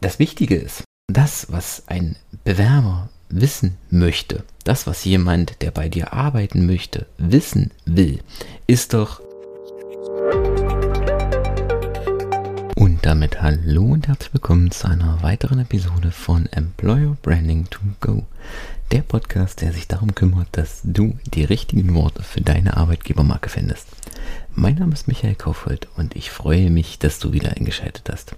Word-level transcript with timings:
Das 0.00 0.20
Wichtige 0.20 0.54
ist, 0.54 0.84
das, 1.08 1.50
was 1.50 1.82
ein 1.88 2.14
Bewerber 2.44 3.08
wissen 3.30 3.76
möchte, 3.90 4.44
das, 4.62 4.86
was 4.86 5.04
jemand, 5.04 5.60
der 5.60 5.72
bei 5.72 5.88
dir 5.88 6.12
arbeiten 6.12 6.66
möchte, 6.66 7.06
wissen 7.18 7.72
will, 7.84 8.20
ist 8.68 8.94
doch. 8.94 9.20
Und 12.76 12.98
damit 13.02 13.42
hallo 13.42 13.86
und 13.86 14.06
herzlich 14.06 14.32
willkommen 14.32 14.70
zu 14.70 14.86
einer 14.86 15.20
weiteren 15.24 15.58
Episode 15.58 16.12
von 16.12 16.46
Employer 16.46 17.16
Branding 17.20 17.68
to 17.68 17.80
Go. 18.00 18.24
Der 18.92 19.00
Podcast, 19.00 19.62
der 19.62 19.72
sich 19.72 19.88
darum 19.88 20.14
kümmert, 20.14 20.46
dass 20.52 20.80
du 20.84 21.18
die 21.34 21.42
richtigen 21.42 21.92
Worte 21.96 22.22
für 22.22 22.40
deine 22.40 22.76
Arbeitgebermarke 22.76 23.48
findest. 23.48 23.88
Mein 24.54 24.76
Name 24.76 24.92
ist 24.92 25.08
Michael 25.08 25.34
Kaufhold 25.34 25.88
und 25.96 26.14
ich 26.14 26.30
freue 26.30 26.70
mich, 26.70 27.00
dass 27.00 27.18
du 27.18 27.32
wieder 27.32 27.56
eingeschaltet 27.56 28.08
hast. 28.12 28.36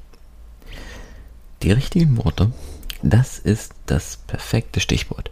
Die 1.63 1.73
richtigen 1.73 2.17
Worte, 2.17 2.53
das 3.03 3.39
ist 3.39 3.75
das 3.87 4.19
perfekte 4.27 4.81
Stichwort. 4.81 5.31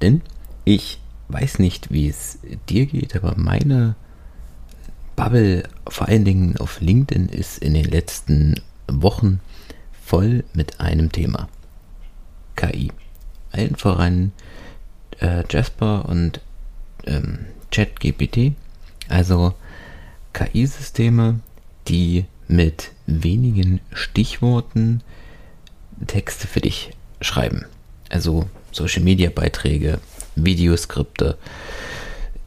Denn 0.00 0.22
ich 0.64 1.00
weiß 1.28 1.58
nicht, 1.58 1.90
wie 1.90 2.08
es 2.08 2.38
dir 2.68 2.86
geht, 2.86 3.14
aber 3.16 3.34
meine 3.36 3.94
Bubble, 5.16 5.64
vor 5.88 6.08
allen 6.08 6.24
Dingen 6.24 6.56
auf 6.58 6.80
LinkedIn, 6.80 7.28
ist 7.28 7.58
in 7.58 7.74
den 7.74 7.84
letzten 7.84 8.60
Wochen 8.88 9.40
voll 10.04 10.44
mit 10.54 10.80
einem 10.80 11.12
Thema. 11.12 11.48
KI. 12.54 12.90
Allen 13.52 13.76
voran 13.76 14.32
äh, 15.20 15.44
Jasper 15.48 16.08
und 16.08 16.40
ähm, 17.04 17.46
ChatGPT. 17.70 18.52
Also 19.08 19.54
KI-Systeme, 20.32 21.40
die 21.88 22.24
mit 22.48 22.92
wenigen 23.06 23.80
Stichworten 23.92 25.02
Texte 26.06 26.46
für 26.46 26.60
dich 26.60 26.90
schreiben. 27.20 27.64
Also 28.10 28.46
Social 28.72 29.02
Media 29.02 29.30
Beiträge, 29.30 29.98
Videoskripte, 30.34 31.38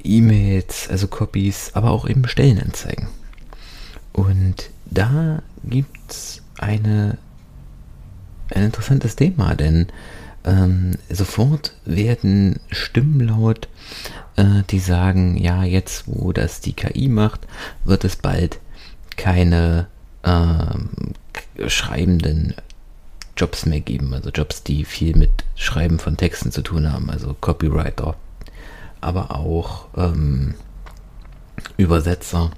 E-Mails, 0.03 0.87
also 0.89 1.07
Copies, 1.07 1.71
aber 1.73 1.91
auch 1.91 2.07
eben 2.07 2.27
Stellenanzeigen. 2.27 3.07
Und 4.13 4.69
da 4.85 5.41
gibt 5.63 5.97
es 6.09 6.41
ein 6.57 7.17
interessantes 8.51 9.15
Thema, 9.15 9.55
denn 9.55 9.87
ähm, 10.45 10.95
sofort 11.09 11.73
werden 11.85 12.59
Stimmen 12.71 13.19
laut, 13.19 13.67
äh, 14.35 14.63
die 14.69 14.79
sagen, 14.79 15.37
ja, 15.37 15.63
jetzt 15.63 16.03
wo 16.07 16.31
das 16.31 16.61
die 16.61 16.73
KI 16.73 17.09
macht, 17.09 17.41
wird 17.83 18.05
es 18.05 18.15
bald 18.15 18.59
keine 19.17 19.87
äh, 20.23 21.67
schreibenden 21.67 22.55
Jobs 23.39 23.65
mehr 23.65 23.79
geben, 23.79 24.13
also 24.13 24.29
Jobs, 24.29 24.63
die 24.63 24.83
viel 24.85 25.15
mit 25.15 25.31
Schreiben 25.55 25.99
von 25.99 26.17
Texten 26.17 26.51
zu 26.51 26.61
tun 26.61 26.91
haben, 26.91 27.09
also 27.09 27.35
Copywriter, 27.39 28.15
aber 29.01 29.35
auch 29.35 29.85
ähm, 29.95 30.55
Übersetzer 31.77 32.51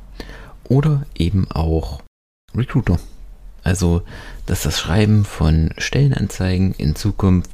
oder 0.63 1.05
eben 1.15 1.49
auch 1.51 2.01
Recruiter. 2.55 2.99
Also, 3.63 4.01
dass 4.47 4.63
das 4.63 4.79
Schreiben 4.79 5.23
von 5.23 5.71
Stellenanzeigen 5.77 6.73
in 6.73 6.95
Zukunft 6.95 7.51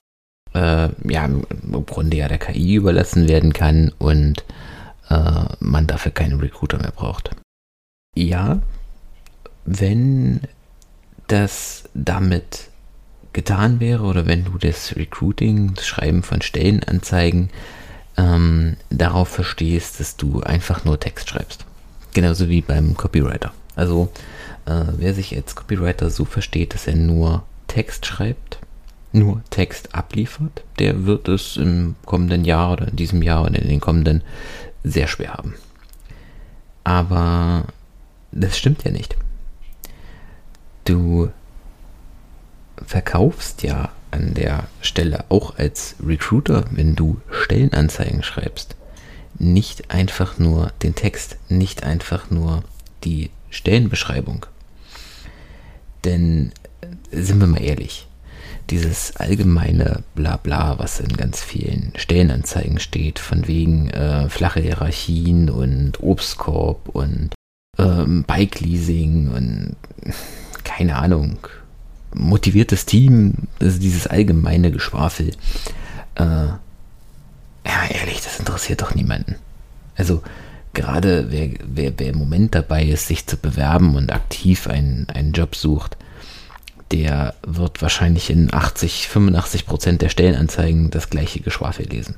äh, 0.53 0.89
ja 1.11 1.25
im 1.25 1.85
Grunde 1.85 2.17
ja 2.17 2.27
der 2.29 2.37
KI 2.37 2.75
überlassen 2.75 3.27
werden 3.27 3.51
kann 3.51 3.91
und 3.99 4.45
äh, 5.09 5.45
man 5.59 5.87
dafür 5.87 6.11
keine 6.13 6.41
Recruiter 6.41 6.77
mehr 6.77 6.91
braucht. 6.91 7.31
Ja, 8.15 8.61
wenn 9.65 10.41
das 11.27 11.89
damit 11.93 12.69
getan 13.37 13.79
wäre 13.79 14.01
oder 14.01 14.25
wenn 14.25 14.45
du 14.45 14.57
das 14.57 14.95
Recruiting, 14.95 15.75
das 15.75 15.85
Schreiben 15.85 16.23
von 16.23 16.41
Stellenanzeigen 16.41 17.51
ähm, 18.17 18.77
darauf 18.89 19.27
verstehst, 19.27 19.99
dass 19.99 20.17
du 20.17 20.41
einfach 20.41 20.85
nur 20.85 20.99
Text 20.99 21.29
schreibst. 21.29 21.63
Genauso 22.15 22.49
wie 22.49 22.61
beim 22.61 22.97
Copywriter. 22.97 23.53
Also 23.75 24.11
äh, 24.65 24.85
wer 24.97 25.13
sich 25.13 25.35
als 25.35 25.55
Copywriter 25.55 26.09
so 26.09 26.25
versteht, 26.25 26.73
dass 26.73 26.87
er 26.87 26.95
nur 26.95 27.43
Text 27.67 28.07
schreibt, 28.07 28.57
nur 29.11 29.43
Text 29.51 29.93
abliefert, 29.93 30.63
der 30.79 31.05
wird 31.05 31.27
es 31.27 31.57
im 31.57 31.93
kommenden 32.05 32.43
Jahr 32.43 32.73
oder 32.73 32.87
in 32.87 32.95
diesem 32.95 33.21
Jahr 33.21 33.43
oder 33.43 33.61
in 33.61 33.69
den 33.69 33.79
kommenden 33.79 34.23
sehr 34.83 35.05
schwer 35.05 35.33
haben. 35.33 35.53
Aber 36.83 37.65
das 38.31 38.57
stimmt 38.57 38.83
ja 38.83 38.89
nicht. 38.89 39.15
Du 40.85 41.29
verkaufst 42.87 43.61
ja 43.63 43.91
an 44.09 44.33
der 44.33 44.67
Stelle 44.81 45.25
auch 45.29 45.57
als 45.57 45.95
Recruiter, 46.03 46.65
wenn 46.71 46.95
du 46.95 47.19
Stellenanzeigen 47.29 48.23
schreibst, 48.23 48.75
nicht 49.37 49.91
einfach 49.91 50.39
nur 50.39 50.71
den 50.81 50.95
Text, 50.95 51.37
nicht 51.49 51.83
einfach 51.83 52.31
nur 52.31 52.63
die 53.03 53.29
Stellenbeschreibung. 53.49 54.45
Denn 56.05 56.53
äh, 56.81 57.21
sind 57.21 57.39
wir 57.39 57.47
mal 57.47 57.61
ehrlich, 57.61 58.07
dieses 58.69 59.15
allgemeine 59.17 60.03
Blabla, 60.15 60.79
was 60.79 60.99
in 60.99 61.15
ganz 61.15 61.41
vielen 61.43 61.91
Stellenanzeigen 61.95 62.79
steht, 62.79 63.19
von 63.19 63.47
wegen 63.47 63.89
äh, 63.89 64.29
flache 64.29 64.61
Hierarchien 64.61 65.49
und 65.49 66.01
Obstkorb 66.01 66.89
und 66.89 67.31
ähm, 67.77 68.23
Bike-Leasing 68.23 69.29
und 69.29 69.75
keine 70.63 70.95
Ahnung, 70.95 71.37
motiviertes 72.13 72.85
Team, 72.85 73.47
also 73.59 73.79
dieses 73.79 74.07
allgemeine 74.07 74.71
Geschwafel. 74.71 75.31
Äh, 76.15 76.23
ja, 76.23 76.59
ehrlich, 77.89 78.21
das 78.21 78.39
interessiert 78.39 78.81
doch 78.81 78.95
niemanden. 78.95 79.35
Also 79.95 80.21
gerade 80.73 81.31
wer, 81.31 81.49
wer, 81.65 81.93
wer 81.97 82.09
im 82.09 82.17
Moment 82.17 82.55
dabei 82.55 82.85
ist, 82.85 83.07
sich 83.07 83.27
zu 83.27 83.37
bewerben 83.37 83.95
und 83.95 84.11
aktiv 84.11 84.67
einen, 84.67 85.07
einen 85.09 85.33
Job 85.33 85.55
sucht, 85.55 85.97
der 86.91 87.35
wird 87.45 87.81
wahrscheinlich 87.81 88.29
in 88.29 88.53
80, 88.53 89.09
85 89.09 89.65
Prozent 89.65 90.01
der 90.01 90.09
Stellenanzeigen 90.09 90.89
das 90.89 91.09
gleiche 91.09 91.41
Geschwafel 91.41 91.87
lesen. 91.87 92.17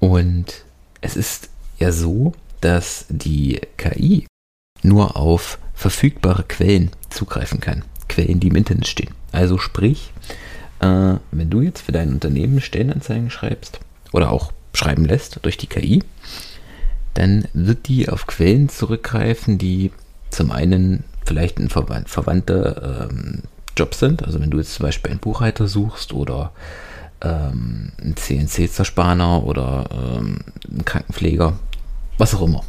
Und 0.00 0.64
es 1.00 1.16
ist 1.16 1.50
ja 1.78 1.92
so, 1.92 2.34
dass 2.60 3.06
die 3.08 3.60
KI 3.76 4.26
nur 4.82 5.16
auf 5.16 5.58
verfügbare 5.74 6.44
Quellen 6.44 6.90
zugreifen 7.10 7.60
kann. 7.60 7.84
Quellen, 8.08 8.40
die 8.40 8.48
im 8.48 8.56
Internet 8.56 8.86
stehen. 8.86 9.14
Also 9.32 9.58
sprich, 9.58 10.12
äh, 10.80 11.14
wenn 11.30 11.50
du 11.50 11.60
jetzt 11.60 11.82
für 11.82 11.92
dein 11.92 12.10
Unternehmen 12.10 12.60
Stellenanzeigen 12.60 13.30
schreibst 13.30 13.80
oder 14.12 14.30
auch 14.30 14.52
schreiben 14.72 15.04
lässt 15.04 15.38
durch 15.42 15.56
die 15.56 15.66
KI, 15.66 16.02
dann 17.14 17.46
wird 17.52 17.88
die 17.88 18.08
auf 18.08 18.26
Quellen 18.26 18.68
zurückgreifen, 18.68 19.58
die 19.58 19.92
zum 20.30 20.50
einen 20.50 21.04
vielleicht 21.24 21.58
ein 21.58 21.68
verwand 21.68 22.08
verwandte 22.08 23.08
ähm, 23.10 23.42
Jobs 23.76 23.98
sind. 23.98 24.24
Also 24.24 24.40
wenn 24.40 24.50
du 24.50 24.58
jetzt 24.58 24.74
zum 24.74 24.84
Beispiel 24.84 25.12
einen 25.12 25.20
Buchhalter 25.20 25.66
suchst 25.66 26.12
oder 26.12 26.52
ähm, 27.22 27.92
einen 28.00 28.16
CNC-Zerspaner 28.16 29.44
oder 29.44 29.88
ähm, 29.92 30.38
einen 30.70 30.84
Krankenpfleger, 30.84 31.54
was 32.18 32.34
auch 32.34 32.42
immer, 32.42 32.62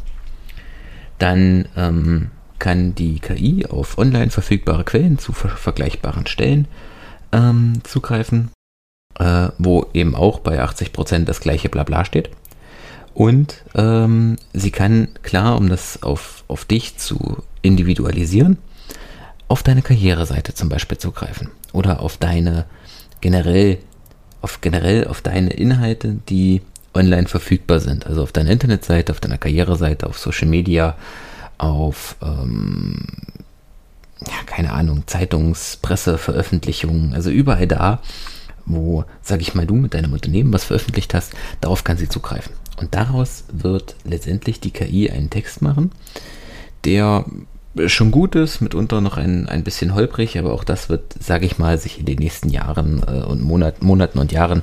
dann 1.18 1.66
ähm, 1.76 2.30
kann 2.58 2.94
die 2.94 3.20
KI 3.20 3.66
auf 3.66 3.98
online 3.98 4.30
verfügbare 4.30 4.84
Quellen 4.84 5.18
zu 5.18 5.32
ver 5.32 5.50
vergleichbaren 5.50 6.26
Stellen 6.26 6.68
ähm, 7.32 7.80
zugreifen, 7.84 8.50
äh, 9.18 9.48
wo 9.58 9.86
eben 9.92 10.14
auch 10.14 10.40
bei 10.40 10.62
80% 10.62 11.24
das 11.24 11.40
gleiche 11.40 11.68
Blabla 11.68 12.04
steht. 12.04 12.30
Und 13.14 13.64
ähm, 13.74 14.36
sie 14.52 14.70
kann, 14.70 15.08
klar, 15.22 15.56
um 15.56 15.68
das 15.68 16.02
auf, 16.02 16.44
auf 16.48 16.66
dich 16.66 16.98
zu 16.98 17.42
individualisieren, 17.62 18.58
auf 19.48 19.62
deine 19.62 19.82
Karriereseite 19.82 20.54
zum 20.54 20.68
Beispiel 20.68 20.98
zugreifen 20.98 21.50
oder 21.72 22.00
auf 22.00 22.18
deine 22.18 22.66
generell, 23.20 23.78
auf 24.42 24.60
generell 24.60 25.06
auf 25.06 25.22
deine 25.22 25.50
Inhalte, 25.50 26.18
die 26.28 26.60
online 26.94 27.28
verfügbar 27.28 27.80
sind. 27.80 28.06
Also 28.06 28.22
auf 28.22 28.32
deiner 28.32 28.50
Internetseite, 28.50 29.12
auf 29.12 29.20
deiner 29.20 29.38
Karriereseite, 29.38 30.06
auf 30.06 30.18
Social 30.18 30.48
Media, 30.48 30.96
auf, 31.58 32.16
ähm, 32.22 33.04
ja, 34.26 34.34
keine 34.46 34.72
Ahnung, 34.72 35.04
Zeitungs-, 35.06 35.76
Presse, 35.80 36.18
Veröffentlichungen, 36.18 37.14
also 37.14 37.30
überall 37.30 37.66
da, 37.66 38.00
wo, 38.64 39.04
sag 39.22 39.40
ich 39.40 39.54
mal, 39.54 39.66
du 39.66 39.74
mit 39.74 39.94
deinem 39.94 40.12
Unternehmen 40.12 40.52
was 40.52 40.64
veröffentlicht 40.64 41.14
hast, 41.14 41.32
darauf 41.60 41.84
kann 41.84 41.96
sie 41.96 42.08
zugreifen. 42.08 42.52
Und 42.78 42.94
daraus 42.94 43.44
wird 43.52 43.96
letztendlich 44.04 44.60
die 44.60 44.70
KI 44.70 45.10
einen 45.10 45.30
Text 45.30 45.62
machen, 45.62 45.92
der 46.84 47.24
schon 47.86 48.10
gut 48.10 48.34
ist, 48.34 48.60
mitunter 48.60 49.00
noch 49.00 49.16
ein, 49.16 49.48
ein 49.48 49.64
bisschen 49.64 49.94
holprig, 49.94 50.38
aber 50.38 50.52
auch 50.52 50.64
das 50.64 50.88
wird, 50.88 51.14
sage 51.20 51.46
ich 51.46 51.58
mal, 51.58 51.78
sich 51.78 51.98
in 51.98 52.06
den 52.06 52.18
nächsten 52.18 52.48
Jahren 52.48 53.02
äh, 53.06 53.22
und 53.22 53.42
Monat, 53.42 53.82
Monaten 53.82 54.18
und 54.18 54.32
Jahren 54.32 54.62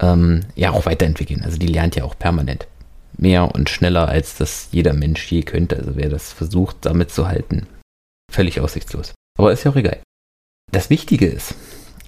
ähm, 0.00 0.40
ja 0.54 0.70
auch 0.70 0.86
weiterentwickeln. 0.86 1.42
Also 1.44 1.58
die 1.58 1.66
lernt 1.66 1.96
ja 1.96 2.04
auch 2.04 2.18
permanent 2.18 2.66
mehr 3.20 3.54
und 3.54 3.68
schneller, 3.70 4.08
als 4.08 4.36
das 4.36 4.68
jeder 4.72 4.94
Mensch 4.94 5.30
je 5.30 5.42
könnte. 5.42 5.76
Also 5.76 5.96
wer 5.96 6.08
das 6.08 6.32
versucht, 6.32 6.78
damit 6.82 7.10
zu 7.10 7.28
halten, 7.28 7.66
völlig 8.32 8.60
aussichtslos. 8.60 9.14
Aber 9.38 9.52
ist 9.52 9.64
ja 9.64 9.70
auch 9.70 9.76
egal. 9.76 10.00
Das 10.72 10.90
Wichtige 10.90 11.26
ist, 11.26 11.54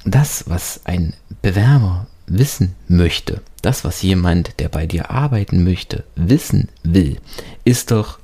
das, 0.04 0.48
was 0.48 0.80
ein 0.84 1.14
Bewerber 1.42 2.06
wissen 2.26 2.74
möchte, 2.88 3.42
das, 3.60 3.84
was 3.84 4.02
jemand, 4.02 4.58
der 4.60 4.68
bei 4.68 4.86
dir 4.86 5.10
arbeiten 5.10 5.64
möchte, 5.64 6.04
wissen 6.16 6.68
will, 6.82 7.18
ist 7.64 7.90
doch, 7.90 8.18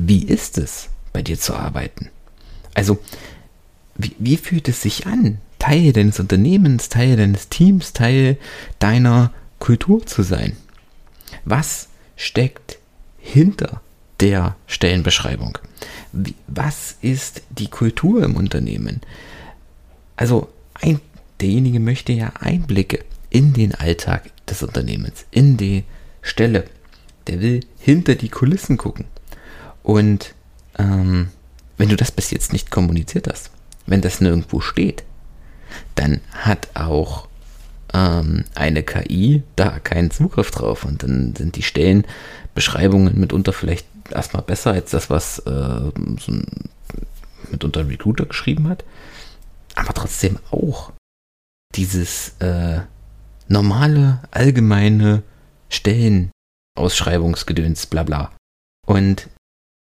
wie 0.00 0.24
ist 0.24 0.58
es, 0.58 0.88
bei 1.12 1.22
dir 1.22 1.38
zu 1.38 1.54
arbeiten? 1.54 2.08
Also, 2.74 2.98
wie, 3.96 4.16
wie 4.18 4.36
fühlt 4.36 4.68
es 4.68 4.82
sich 4.82 5.06
an, 5.06 5.38
Teil 5.58 5.92
deines 5.92 6.18
Unternehmens, 6.18 6.88
Teil 6.88 7.16
deines 7.16 7.48
Teams, 7.48 7.92
Teil 7.92 8.38
deiner 8.78 9.32
Kultur 9.58 10.06
zu 10.06 10.22
sein? 10.22 10.56
Was 11.44 11.88
steckt 12.22 12.78
hinter 13.18 13.80
der 14.20 14.54
Stellenbeschreibung? 14.66 15.58
Was 16.46 16.96
ist 17.00 17.42
die 17.50 17.68
Kultur 17.68 18.22
im 18.22 18.36
Unternehmen? 18.36 19.00
Also 20.16 20.48
ein, 20.74 21.00
derjenige 21.40 21.80
möchte 21.80 22.12
ja 22.12 22.32
Einblicke 22.38 23.04
in 23.28 23.52
den 23.52 23.74
Alltag 23.74 24.30
des 24.46 24.62
Unternehmens, 24.62 25.24
in 25.30 25.56
die 25.56 25.84
Stelle. 26.20 26.64
Der 27.26 27.40
will 27.40 27.60
hinter 27.78 28.14
die 28.14 28.28
Kulissen 28.28 28.76
gucken. 28.76 29.06
Und 29.82 30.34
ähm, 30.78 31.28
wenn 31.76 31.88
du 31.88 31.96
das 31.96 32.12
bis 32.12 32.30
jetzt 32.30 32.52
nicht 32.52 32.70
kommuniziert 32.70 33.26
hast, 33.28 33.50
wenn 33.86 34.00
das 34.00 34.20
nirgendwo 34.20 34.60
steht, 34.60 35.02
dann 35.96 36.20
hat 36.32 36.68
auch 36.74 37.26
ähm, 37.94 38.44
eine 38.54 38.82
KI 38.82 39.42
da 39.56 39.78
keinen 39.78 40.10
Zugriff 40.10 40.50
drauf 40.50 40.84
und 40.84 41.02
dann 41.02 41.34
sind 41.36 41.56
die 41.56 41.62
Stellenbeschreibungen 41.62 43.18
mitunter 43.18 43.52
vielleicht 43.52 43.86
erstmal 44.10 44.42
besser 44.42 44.72
als 44.72 44.90
das, 44.90 45.08
was 45.10 45.38
äh, 45.40 45.90
so 46.20 46.32
ein, 46.32 46.46
mitunter 47.50 47.80
ein 47.80 47.88
Recruiter 47.88 48.24
geschrieben 48.26 48.68
hat, 48.68 48.84
aber 49.74 49.92
trotzdem 49.94 50.38
auch 50.50 50.92
dieses 51.74 52.34
äh, 52.40 52.80
normale, 53.48 54.20
allgemeine 54.30 55.22
Stellenausschreibungsgedöns, 55.70 57.86
bla 57.86 58.02
bla. 58.02 58.32
Und 58.86 59.30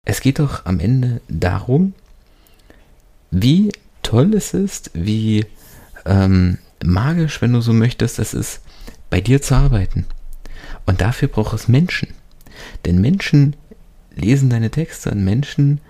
es 0.06 0.22
geht 0.22 0.38
doch 0.40 0.66
am 0.66 0.80
Ende 0.80 1.22
darum, 1.28 1.96
wie 3.32 3.72
toll 4.04 4.36
es 4.36 4.54
ist, 4.54 4.92
wie 4.94 5.46
ähm, 6.06 6.60
magisch, 6.84 7.42
wenn 7.42 7.54
du 7.54 7.62
so 7.62 7.74
möchtest, 7.74 8.20
es 8.20 8.34
ist, 8.34 8.62
bei 9.10 9.22
dir 9.22 9.42
zu 9.42 9.56
arbeiten. 9.56 10.06
Und 10.86 11.02
dafür 11.02 11.28
braucht 11.28 11.54
es 11.54 11.68
Menschen. 11.68 12.10
Denn 12.86 13.02
Menschen 13.02 13.56
lesen 14.16 14.50
deine 14.50 14.70
Texte 14.70 15.12
und 15.12 15.24
Menschen 15.24 15.82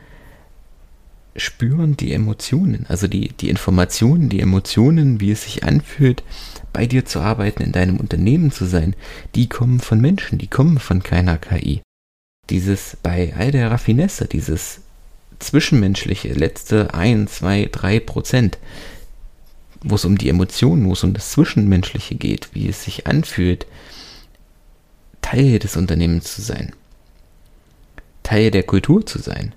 spüren 1.35 1.97
die 1.97 2.13
Emotionen, 2.13 2.85
also 2.89 3.07
die, 3.07 3.29
die 3.29 3.49
Informationen, 3.49 4.29
die 4.29 4.39
Emotionen, 4.39 5.19
wie 5.19 5.31
es 5.31 5.43
sich 5.43 5.63
anfühlt, 5.63 6.23
bei 6.71 6.85
dir 6.85 7.05
zu 7.05 7.19
arbeiten, 7.21 7.63
in 7.63 7.71
deinem 7.71 7.97
Unternehmen 7.97 8.51
zu 8.51 8.65
sein, 8.65 8.95
die 9.33 9.49
kommen 9.49 9.79
von 9.79 9.99
Menschen, 9.99 10.37
die 10.37 10.47
kommen 10.47 10.79
von 10.79 11.01
keiner 11.01 11.37
KI. 11.37 11.81
Dieses 12.49 12.97
bei 13.01 13.33
all 13.35 13.51
der 13.51 13.71
Raffinesse, 13.71 14.25
dieses 14.25 14.81
zwischenmenschliche, 15.39 16.33
letzte 16.33 16.93
1, 16.93 17.33
2, 17.33 17.69
3 17.71 17.99
Prozent, 17.99 18.57
wo 19.83 19.95
es 19.95 20.05
um 20.05 20.17
die 20.17 20.29
Emotionen, 20.29 20.87
wo 20.87 20.93
es 20.93 21.03
um 21.03 21.13
das 21.13 21.31
Zwischenmenschliche 21.31 22.15
geht, 22.15 22.49
wie 22.53 22.67
es 22.67 22.83
sich 22.83 23.07
anfühlt, 23.07 23.65
Teil 25.21 25.59
des 25.59 25.77
Unternehmens 25.77 26.35
zu 26.35 26.41
sein, 26.41 26.73
Teil 28.23 28.51
der 28.51 28.63
Kultur 28.63 29.05
zu 29.05 29.19
sein. 29.19 29.53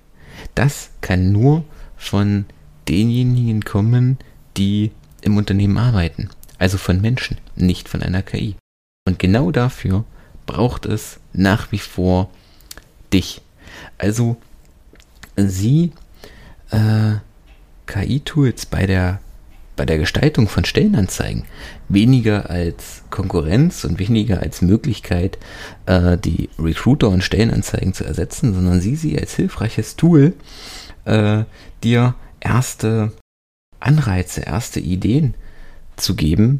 Das 0.55 0.89
kann 1.01 1.31
nur 1.31 1.63
von 1.97 2.45
denjenigen 2.87 3.61
kommen, 3.63 4.17
die 4.55 4.91
im 5.21 5.37
Unternehmen 5.37 5.77
arbeiten, 5.77 6.29
also 6.57 6.77
von 6.77 7.01
Menschen, 7.01 7.37
nicht 7.55 7.89
von 7.89 8.01
einer 8.01 8.21
KI. 8.21 8.55
Und 9.07 9.19
genau 9.19 9.51
dafür 9.51 10.03
braucht 10.45 10.85
es 10.85 11.19
nach 11.33 11.71
wie 11.71 11.79
vor 11.79 12.29
dich. 13.13 13.41
Also 13.97 14.37
sie 15.35 15.91
äh, 16.71 17.15
KI-Tools 17.85 18.65
bei 18.65 18.85
der 18.85 19.19
bei 19.77 19.85
der 19.85 19.97
Gestaltung 19.99 20.49
von 20.49 20.65
Stellenanzeigen 20.65 21.45
weniger 21.87 22.49
als 22.49 23.03
Konkurrenz 23.09 23.85
und 23.85 23.99
weniger 23.99 24.41
als 24.41 24.61
Möglichkeit, 24.61 25.37
äh, 25.85 26.17
die 26.17 26.49
Recruiter 26.59 27.07
und 27.07 27.23
Stellenanzeigen 27.23 27.93
zu 27.93 28.03
ersetzen, 28.03 28.53
sondern 28.53 28.81
sieh 28.81 28.97
sie 28.97 29.17
als 29.17 29.35
hilfreiches 29.35 29.95
Tool, 29.95 30.33
äh, 31.05 31.43
dir 31.83 32.15
erste 32.41 33.13
Anreize, 33.79 34.41
erste 34.41 34.79
Ideen 34.79 35.35
zu 35.95 36.15
geben 36.15 36.59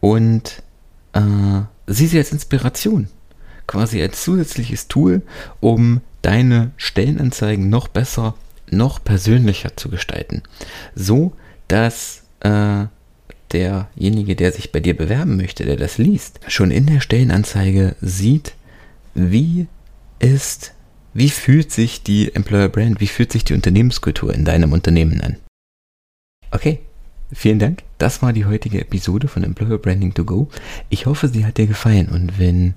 und 0.00 0.62
äh, 1.12 1.60
sieh 1.86 2.06
sie 2.06 2.18
als 2.18 2.32
Inspiration, 2.32 3.08
quasi 3.66 4.02
als 4.02 4.24
zusätzliches 4.24 4.88
Tool, 4.88 5.22
um 5.60 6.00
deine 6.22 6.72
Stellenanzeigen 6.76 7.68
noch 7.68 7.88
besser, 7.88 8.34
noch 8.70 9.04
persönlicher 9.04 9.76
zu 9.76 9.88
gestalten. 9.88 10.42
So, 10.94 11.32
dass 11.68 12.22
äh, 12.40 12.86
derjenige, 13.52 14.36
der 14.36 14.52
sich 14.52 14.72
bei 14.72 14.80
dir 14.80 14.96
bewerben 14.96 15.36
möchte, 15.36 15.64
der 15.64 15.76
das 15.76 15.98
liest, 15.98 16.40
schon 16.48 16.70
in 16.70 16.86
der 16.86 17.00
Stellenanzeige 17.00 17.96
sieht, 18.00 18.54
wie 19.14 19.66
ist, 20.18 20.74
wie 21.14 21.30
fühlt 21.30 21.72
sich 21.72 22.02
die 22.02 22.34
Employer 22.34 22.68
Brand, 22.68 23.00
wie 23.00 23.06
fühlt 23.06 23.32
sich 23.32 23.44
die 23.44 23.54
Unternehmenskultur 23.54 24.34
in 24.34 24.44
deinem 24.44 24.72
Unternehmen 24.72 25.20
an. 25.20 25.36
Okay, 26.50 26.80
vielen 27.32 27.58
Dank. 27.58 27.82
Das 27.98 28.22
war 28.22 28.32
die 28.32 28.46
heutige 28.46 28.80
Episode 28.80 29.28
von 29.28 29.44
Employer 29.44 29.78
Branding 29.78 30.14
to 30.14 30.24
Go. 30.24 30.48
Ich 30.88 31.06
hoffe, 31.06 31.28
sie 31.28 31.44
hat 31.44 31.58
dir 31.58 31.66
gefallen 31.66 32.08
und 32.08 32.38
wenn 32.38 32.74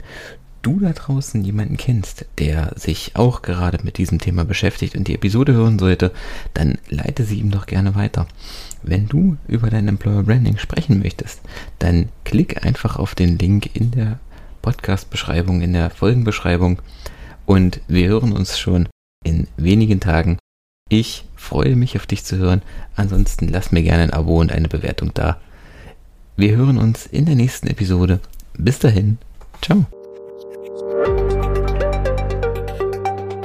du 0.61 0.79
da 0.79 0.91
draußen 0.93 1.43
jemanden 1.43 1.77
kennst, 1.77 2.25
der 2.37 2.73
sich 2.75 3.15
auch 3.15 3.41
gerade 3.41 3.79
mit 3.83 3.97
diesem 3.97 4.19
Thema 4.19 4.45
beschäftigt 4.45 4.95
und 4.95 5.07
die 5.07 5.15
Episode 5.15 5.53
hören 5.53 5.79
sollte, 5.79 6.11
dann 6.53 6.77
leite 6.89 7.23
sie 7.23 7.39
ihm 7.39 7.51
doch 7.51 7.65
gerne 7.65 7.95
weiter. 7.95 8.27
Wenn 8.83 9.07
du 9.07 9.37
über 9.47 9.69
dein 9.69 9.87
Employer 9.87 10.23
Branding 10.23 10.57
sprechen 10.57 10.99
möchtest, 10.99 11.41
dann 11.79 12.09
klick 12.23 12.65
einfach 12.65 12.97
auf 12.97 13.15
den 13.15 13.37
Link 13.37 13.75
in 13.75 13.91
der 13.91 14.19
Podcast-Beschreibung, 14.61 15.61
in 15.61 15.73
der 15.73 15.89
Folgenbeschreibung 15.89 16.81
und 17.45 17.81
wir 17.87 18.07
hören 18.07 18.31
uns 18.31 18.59
schon 18.59 18.87
in 19.23 19.47
wenigen 19.57 19.99
Tagen. 19.99 20.37
Ich 20.89 21.25
freue 21.35 21.75
mich 21.75 21.95
auf 21.95 22.05
dich 22.05 22.23
zu 22.23 22.37
hören. 22.37 22.61
Ansonsten 22.95 23.47
lass 23.47 23.71
mir 23.71 23.81
gerne 23.81 24.03
ein 24.03 24.13
Abo 24.13 24.39
und 24.39 24.51
eine 24.51 24.67
Bewertung 24.67 25.11
da. 25.13 25.39
Wir 26.35 26.55
hören 26.55 26.77
uns 26.77 27.05
in 27.05 27.25
der 27.25 27.35
nächsten 27.35 27.67
Episode. 27.67 28.19
Bis 28.57 28.79
dahin. 28.79 29.17
Ciao. 29.61 29.85
Bye. 30.79 31.20